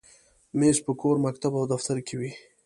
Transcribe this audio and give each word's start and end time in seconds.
مېز 0.59 0.77
په 0.85 0.91
کور، 1.01 1.15
مکتب، 1.25 1.51
او 1.59 1.63
دفتر 1.73 1.97
کې 2.07 2.15
وي. 2.19 2.31